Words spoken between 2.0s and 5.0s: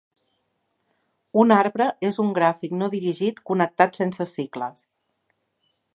és un gràfic no dirigit connectat sense cicles.